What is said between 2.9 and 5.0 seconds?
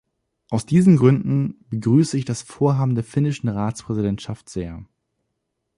der finnischen Ratspräsidentschaft sehr.